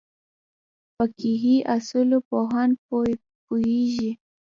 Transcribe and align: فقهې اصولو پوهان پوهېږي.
فقهې 0.95 1.55
اصولو 1.75 2.17
پوهان 2.29 2.69
پوهېږي. 3.49 4.11